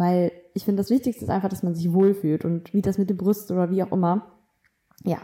[0.00, 3.10] Weil ich finde, das Wichtigste ist einfach, dass man sich wohlfühlt und wie das mit
[3.10, 4.32] dem Brust oder wie auch immer.
[5.04, 5.18] Ja.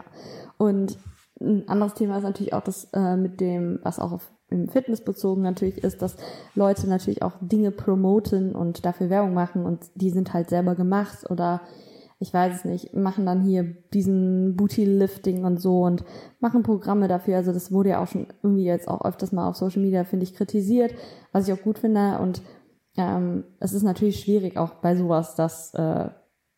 [0.59, 0.99] Und
[1.41, 5.03] ein anderes Thema ist natürlich auch das äh, mit dem, was auch auf, im Fitness
[5.03, 6.15] bezogen natürlich ist, dass
[6.53, 11.27] Leute natürlich auch Dinge promoten und dafür Werbung machen und die sind halt selber gemacht
[11.27, 11.61] oder
[12.19, 13.63] ich weiß es nicht, machen dann hier
[13.93, 16.03] diesen Booty-Lifting und so und
[16.39, 17.37] machen Programme dafür.
[17.37, 20.23] Also das wurde ja auch schon irgendwie jetzt auch öfters mal auf Social Media, finde
[20.23, 20.93] ich, kritisiert,
[21.31, 22.41] was ich auch gut finde und
[22.97, 26.09] ähm, es ist natürlich schwierig auch bei sowas, dass äh,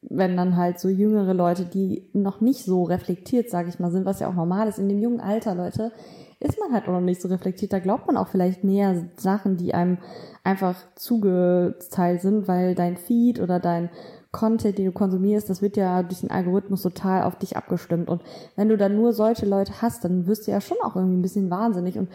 [0.02, 4.06] wenn dann halt so jüngere Leute, die noch nicht so reflektiert, sage ich mal, sind,
[4.06, 5.92] was ja auch normal ist, in dem jungen Alter, Leute,
[6.40, 7.74] ist man halt auch noch nicht so reflektiert.
[7.74, 9.98] Da glaubt man auch vielleicht mehr Sachen, die einem
[10.44, 13.90] einfach zugeteilt sind, weil dein Feed oder dein
[14.32, 18.10] Content, den du konsumierst, das wird ja durch den Algorithmus total auf dich abgestimmt.
[18.10, 18.22] Und
[18.56, 21.24] wenn du dann nur solche Leute hast, dann wirst du ja schon auch irgendwie ein
[21.24, 22.10] bisschen wahnsinnig und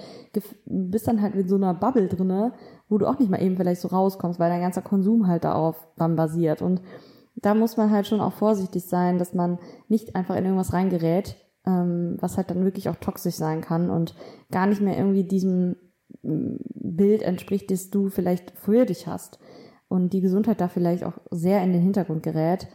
[0.64, 2.52] bist dann halt in so einer Bubble drinne,
[2.88, 5.88] wo du auch nicht mal eben vielleicht so rauskommst, weil dein ganzer Konsum halt darauf
[5.96, 6.62] dann basiert.
[6.62, 6.80] Und
[7.36, 11.36] da muss man halt schon auch vorsichtig sein, dass man nicht einfach in irgendwas reingerät,
[11.66, 14.14] ähm, was halt dann wirklich auch toxisch sein kann und
[14.50, 15.76] gar nicht mehr irgendwie diesem
[16.22, 19.38] mm, Bild entspricht, das du vielleicht für dich hast.
[19.88, 22.68] Und die Gesundheit da vielleicht auch sehr in den Hintergrund gerät.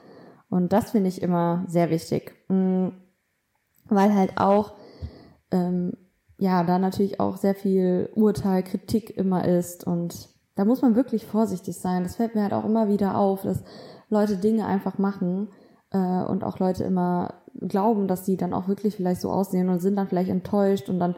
[0.50, 2.34] Und das finde ich immer sehr wichtig.
[2.50, 2.90] Mm,
[3.86, 4.74] weil halt auch
[5.52, 5.94] ähm,
[6.40, 11.26] ja, da natürlich auch sehr viel Urteil, Kritik immer ist und da muss man wirklich
[11.26, 12.04] vorsichtig sein.
[12.04, 13.64] Das fällt mir halt auch immer wieder auf, dass
[14.10, 15.50] Leute Dinge einfach machen
[15.92, 19.80] äh, und auch Leute immer glauben, dass sie dann auch wirklich vielleicht so aussehen und
[19.80, 21.16] sind dann vielleicht enttäuscht und dann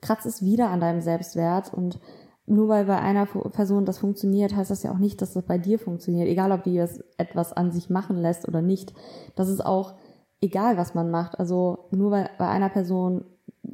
[0.00, 1.98] kratzt es wieder an deinem Selbstwert und
[2.46, 5.56] nur weil bei einer Person das funktioniert, heißt das ja auch nicht, dass das bei
[5.56, 6.28] dir funktioniert.
[6.28, 8.92] Egal, ob die das etwas an sich machen lässt oder nicht.
[9.34, 9.94] Das ist auch
[10.42, 11.38] egal, was man macht.
[11.38, 13.24] Also nur weil bei einer Person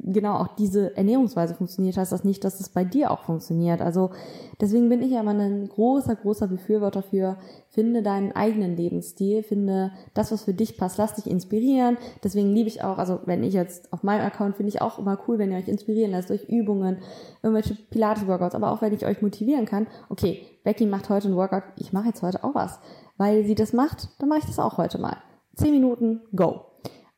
[0.03, 3.81] genau auch diese Ernährungsweise funktioniert, heißt das nicht, dass es bei dir auch funktioniert.
[3.81, 4.11] Also
[4.59, 7.37] deswegen bin ich ja immer ein großer, großer Befürworter für,
[7.69, 11.97] finde deinen eigenen Lebensstil, finde das, was für dich passt, lass dich inspirieren.
[12.23, 15.19] Deswegen liebe ich auch, also wenn ich jetzt auf meinem Account finde ich auch immer
[15.27, 16.97] cool, wenn ihr euch inspirieren lasst durch Übungen,
[17.43, 21.63] irgendwelche Pilates-Workouts, aber auch wenn ich euch motivieren kann, okay, Becky macht heute ein Workout,
[21.77, 22.79] ich mache jetzt heute auch was.
[23.17, 25.17] Weil sie das macht, dann mache ich das auch heute mal.
[25.55, 26.70] Zehn Minuten, go.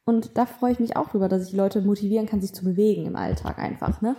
[0.05, 3.05] Und da freue ich mich auch drüber, dass ich Leute motivieren kann, sich zu bewegen
[3.05, 4.01] im Alltag einfach.
[4.01, 4.17] Ne?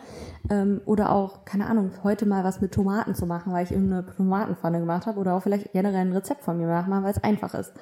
[0.49, 4.07] Ähm, oder auch, keine Ahnung, heute mal was mit Tomaten zu machen, weil ich irgendeine
[4.07, 5.21] Tomatenpfanne gemacht habe.
[5.21, 7.73] Oder auch vielleicht generell ein Rezept von mir machen, weil es einfach ist.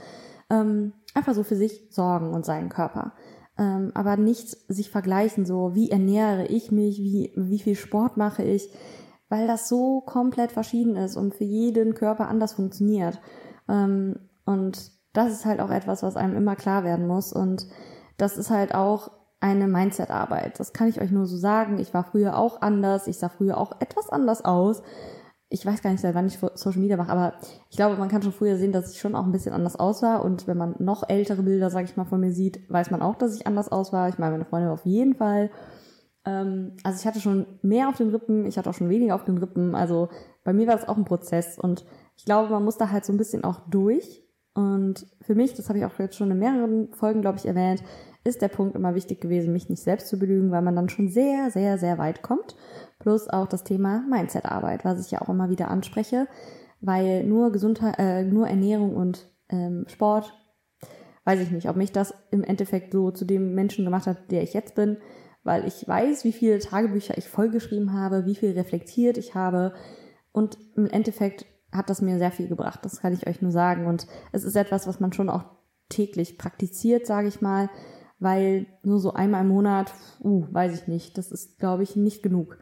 [0.51, 3.13] Ähm, einfach so für sich sorgen und seinen Körper.
[3.57, 8.43] Ähm, aber nicht sich vergleichen, so wie ernähre ich mich, wie, wie viel Sport mache
[8.43, 8.69] ich,
[9.29, 13.21] weil das so komplett verschieden ist und für jeden Körper anders funktioniert.
[13.69, 17.33] Ähm, und das ist halt auch etwas, was einem immer klar werden muss.
[17.33, 17.67] Und
[18.17, 20.61] das ist halt auch eine Mindset-Arbeit.
[20.61, 21.79] Das kann ich euch nur so sagen.
[21.79, 23.09] Ich war früher auch anders.
[23.09, 24.83] Ich sah früher auch etwas anders aus.
[25.49, 27.35] Ich weiß gar nicht, seit wann ich Social Media mache, aber
[27.69, 30.17] ich glaube, man kann schon früher sehen, dass ich schon auch ein bisschen anders aussah.
[30.17, 33.17] Und wenn man noch ältere Bilder, sag ich mal, von mir sieht, weiß man auch,
[33.17, 34.09] dass ich anders aussah.
[34.09, 35.51] Ich meine, meine Freundin auf jeden Fall.
[36.25, 39.25] Ähm, also ich hatte schon mehr auf den Rippen, ich hatte auch schon weniger auf
[39.25, 39.75] den Rippen.
[39.75, 40.09] Also
[40.45, 41.59] bei mir war das auch ein Prozess.
[41.59, 41.85] Und
[42.17, 44.23] ich glaube, man muss da halt so ein bisschen auch durch.
[44.55, 47.83] Und für mich, das habe ich auch jetzt schon in mehreren Folgen, glaube ich, erwähnt,
[48.25, 51.09] ist der Punkt immer wichtig gewesen, mich nicht selbst zu belügen, weil man dann schon
[51.09, 52.55] sehr, sehr, sehr weit kommt.
[52.99, 56.29] Plus auch das Thema Mindset-Arbeit, was ich ja auch immer wieder anspreche,
[56.81, 60.33] weil nur Gesundheit, äh, nur Ernährung und ähm, Sport,
[61.25, 64.43] weiß ich nicht, ob mich das im Endeffekt so zu dem Menschen gemacht hat, der
[64.43, 64.99] ich jetzt bin,
[65.45, 69.73] weil ich weiß, wie viele Tagebücher ich vollgeschrieben habe, wie viel reflektiert ich habe
[70.33, 73.87] und im Endeffekt hat das mir sehr viel gebracht, das kann ich euch nur sagen
[73.87, 75.45] und es ist etwas, was man schon auch
[75.89, 77.71] täglich praktiziert, sage ich mal,
[78.19, 82.23] weil nur so einmal im Monat, uh, weiß ich nicht, das ist, glaube ich, nicht
[82.23, 82.59] genug.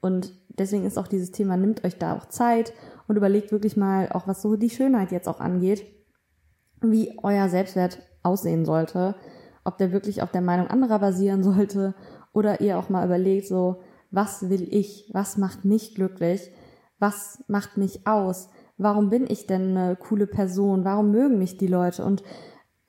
[0.00, 2.72] Und deswegen ist auch dieses Thema, nimmt euch da auch Zeit
[3.08, 5.84] und überlegt wirklich mal, auch was so die Schönheit jetzt auch angeht,
[6.80, 9.14] wie euer Selbstwert aussehen sollte,
[9.64, 11.94] ob der wirklich auf der Meinung anderer basieren sollte
[12.32, 16.50] oder ihr auch mal überlegt, so, was will ich, was macht mich glücklich,
[17.02, 21.66] was macht mich aus, warum bin ich denn eine coole Person, warum mögen mich die
[21.66, 22.22] Leute und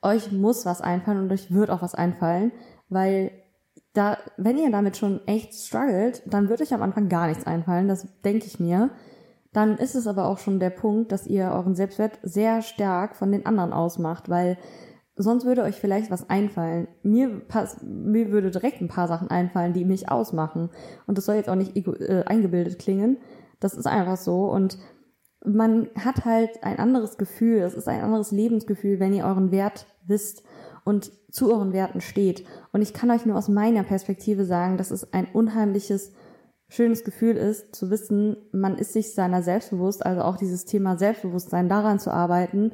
[0.00, 2.52] euch muss was einfallen und euch wird auch was einfallen,
[2.88, 3.32] weil
[3.92, 7.88] da, wenn ihr damit schon echt struggelt, dann wird euch am Anfang gar nichts einfallen,
[7.88, 8.90] das denke ich mir.
[9.52, 13.30] Dann ist es aber auch schon der Punkt, dass ihr euren Selbstwert sehr stark von
[13.30, 14.58] den anderen ausmacht, weil
[15.16, 16.88] sonst würde euch vielleicht was einfallen.
[17.02, 20.70] Mir, pass, mir würde direkt ein paar Sachen einfallen, die mich ausmachen.
[21.06, 23.18] Und das soll jetzt auch nicht äh, eingebildet klingen.
[23.64, 24.44] Das ist einfach so.
[24.44, 24.76] Und
[25.42, 27.60] man hat halt ein anderes Gefühl.
[27.60, 30.42] Es ist ein anderes Lebensgefühl, wenn ihr euren Wert wisst
[30.84, 32.44] und zu euren Werten steht.
[32.72, 36.12] Und ich kann euch nur aus meiner Perspektive sagen, dass es ein unheimliches,
[36.68, 41.70] schönes Gefühl ist, zu wissen, man ist sich seiner selbstbewusst, also auch dieses Thema Selbstbewusstsein
[41.70, 42.72] daran zu arbeiten,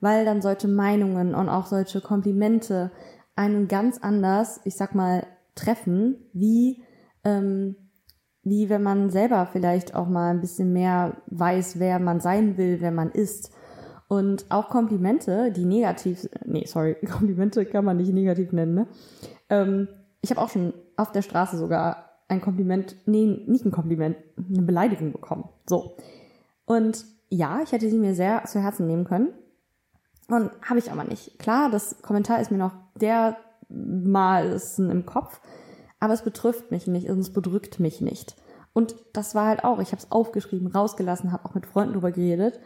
[0.00, 2.92] weil dann solche Meinungen und auch solche Komplimente
[3.36, 6.82] einen ganz anders, ich sag mal, treffen, wie,
[7.24, 7.76] ähm,
[8.42, 12.80] wie wenn man selber vielleicht auch mal ein bisschen mehr weiß, wer man sein will,
[12.80, 13.52] wer man ist.
[14.08, 18.86] Und auch Komplimente, die negativ, nee, sorry, Komplimente kann man nicht negativ nennen, ne?
[19.48, 19.88] Ähm,
[20.22, 24.62] ich habe auch schon auf der Straße sogar ein Kompliment, nee, nicht ein Kompliment, eine
[24.62, 25.48] Beleidigung bekommen.
[25.66, 25.96] So.
[26.64, 29.28] Und ja, ich hätte sie mir sehr zu Herzen nehmen können.
[30.28, 31.38] Und habe ich aber nicht.
[31.38, 35.40] Klar, das Kommentar ist mir noch dermaßen im Kopf,
[36.00, 38.36] aber es betrifft mich nicht und es bedrückt mich nicht.
[38.72, 42.10] Und das war halt auch, ich habe es aufgeschrieben, rausgelassen, habe auch mit Freunden drüber
[42.10, 42.58] geredet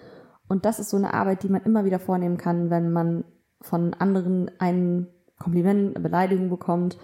[0.49, 3.25] und das ist so eine Arbeit, die man immer wieder vornehmen kann, wenn man
[3.61, 6.99] von anderen ein Kompliment, eine Beleidigung bekommt,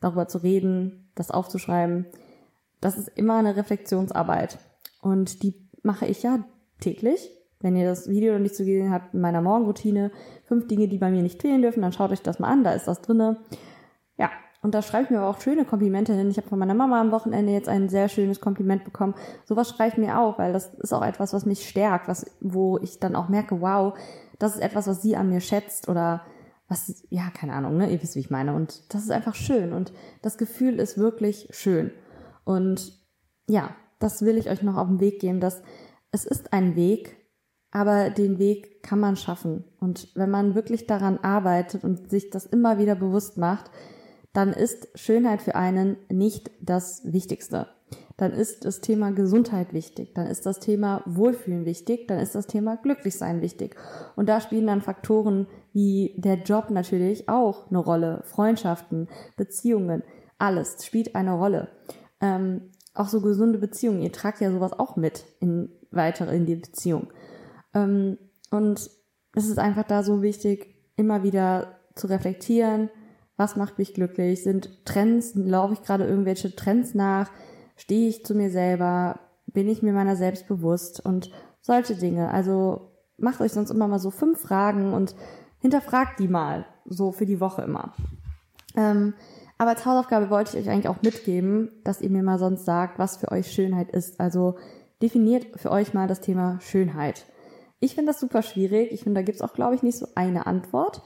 [0.00, 2.06] darüber zu reden, das aufzuschreiben.
[2.80, 4.58] Das ist immer eine Reflexionsarbeit.
[5.00, 6.44] Und die mache ich ja
[6.80, 7.30] täglich.
[7.60, 10.10] Wenn ihr das Video noch nicht zu gesehen habt, in meiner Morgenroutine,
[10.44, 12.72] fünf Dinge, die bei mir nicht fehlen dürfen, dann schaut euch das mal an, da
[12.72, 13.36] ist das drinne.
[14.62, 16.30] Und da schreibe ich mir aber auch schöne Komplimente hin.
[16.30, 19.14] Ich habe von meiner Mama am Wochenende jetzt ein sehr schönes Kompliment bekommen.
[19.46, 22.78] Sowas schreibe ich mir auch, weil das ist auch etwas, was mich stärkt, was, wo
[22.78, 23.98] ich dann auch merke, wow,
[24.38, 26.22] das ist etwas, was sie an mir schätzt oder
[26.68, 27.90] was, ja, keine Ahnung, ne?
[27.90, 28.54] Ihr wisst, wie ich meine.
[28.54, 29.72] Und das ist einfach schön.
[29.72, 29.92] Und
[30.22, 31.90] das Gefühl ist wirklich schön.
[32.44, 32.92] Und
[33.48, 35.62] ja, das will ich euch noch auf den Weg geben, dass
[36.12, 37.16] es ist ein Weg,
[37.70, 39.64] aber den Weg kann man schaffen.
[39.80, 43.70] Und wenn man wirklich daran arbeitet und sich das immer wieder bewusst macht,
[44.32, 47.68] dann ist Schönheit für einen nicht das Wichtigste.
[48.16, 52.46] Dann ist das Thema Gesundheit wichtig, dann ist das Thema Wohlfühlen wichtig, dann ist das
[52.46, 53.76] Thema Glücklichsein wichtig.
[54.14, 60.02] Und da spielen dann Faktoren wie der Job natürlich auch eine Rolle, Freundschaften, Beziehungen,
[60.36, 61.68] alles spielt eine Rolle.
[62.20, 66.56] Ähm, auch so gesunde Beziehungen, ihr tragt ja sowas auch mit in weitere in die
[66.56, 67.08] Beziehung.
[67.72, 68.18] Ähm,
[68.50, 68.90] und
[69.34, 72.90] es ist einfach da so wichtig, immer wieder zu reflektieren,
[73.40, 77.30] was macht mich glücklich, sind Trends, laufe ich gerade irgendwelche Trends nach,
[77.74, 81.30] stehe ich zu mir selber, bin ich mir meiner selbst bewusst und
[81.62, 82.30] solche Dinge.
[82.30, 85.14] Also macht euch sonst immer mal so fünf Fragen und
[85.58, 87.94] hinterfragt die mal, so für die Woche immer.
[88.76, 89.14] Ähm,
[89.56, 92.98] aber als Hausaufgabe wollte ich euch eigentlich auch mitgeben, dass ihr mir mal sonst sagt,
[92.98, 94.20] was für euch Schönheit ist.
[94.20, 94.56] Also
[95.00, 97.24] definiert für euch mal das Thema Schönheit.
[97.78, 98.92] Ich finde das super schwierig.
[98.92, 101.00] Ich finde, da gibt's auch, glaube ich, nicht so eine Antwort.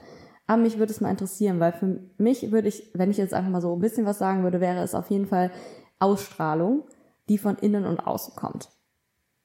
[0.47, 3.49] Aber mich würde es mal interessieren, weil für mich würde ich, wenn ich jetzt einfach
[3.49, 5.51] mal so ein bisschen was sagen würde, wäre es auf jeden Fall
[5.99, 6.83] Ausstrahlung,
[7.29, 8.69] die von innen und außen kommt.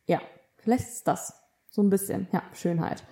[0.07, 0.21] Ja,
[0.59, 1.35] vielleicht ist das
[1.71, 3.05] so ein bisschen, ja, Schönheit.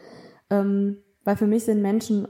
[0.51, 2.29] Ähm, weil für mich sind Menschen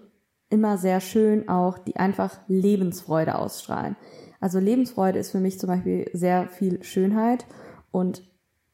[0.51, 3.97] immer sehr schön auch, die einfach Lebensfreude ausstrahlen.
[4.41, 7.47] Also Lebensfreude ist für mich zum Beispiel sehr viel Schönheit
[7.91, 8.23] und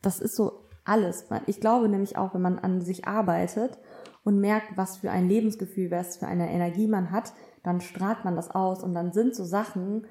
[0.03, 1.27] das ist so alles.
[1.47, 3.79] Ich glaube nämlich auch, wenn man an sich arbeitet
[4.23, 8.37] und merkt, was für ein Lebensgefühl, was für eine Energie man hat, dann strahlt man
[8.37, 10.07] das aus und dann sind so Sachen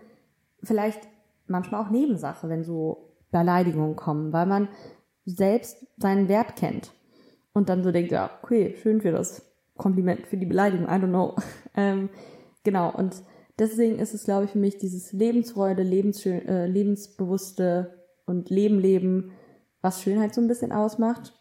[0.62, 1.08] vielleicht
[1.48, 4.70] manchmal auch Nebensache, wenn so Beleidigungen kommen, weil man
[5.26, 6.92] selbst seinen Wert kennt
[7.54, 9.42] und dann so denkt, ja, okay, schön für das
[9.78, 11.36] Kompliment, für die Beleidigung, I don't know.
[11.76, 12.10] ähm,
[12.64, 13.24] genau, und
[13.60, 19.32] deswegen ist es, glaube ich, für mich dieses Lebensfreude, Lebensschön, äh, lebensbewusste und Leben leben,
[19.84, 21.34] was Schönheit so ein bisschen ausmacht.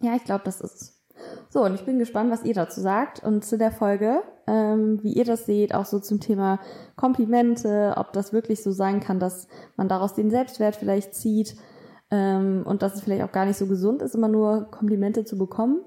[0.00, 1.02] Ja, ich glaube, das ist
[1.50, 5.12] so, und ich bin gespannt, was ihr dazu sagt und zu der Folge, ähm, wie
[5.12, 6.60] ihr das seht, auch so zum Thema
[6.96, 11.56] Komplimente, ob das wirklich so sein kann, dass man daraus den Selbstwert vielleicht zieht
[12.10, 15.36] ähm, und dass es vielleicht auch gar nicht so gesund ist, immer nur Komplimente zu
[15.36, 15.84] bekommen.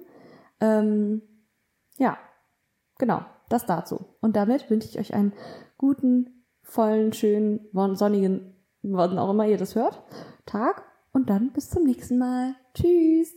[0.62, 1.22] Ähm,
[1.98, 2.18] ja,
[2.98, 4.06] genau, das dazu.
[4.22, 5.34] Und damit wünsche ich euch einen
[5.78, 10.04] guten, vollen, schönen, sonnigen, wann auch immer ihr das hört,
[10.46, 10.84] Tag
[11.16, 12.56] und dann bis zum nächsten Mal.
[12.74, 13.36] Tschüss!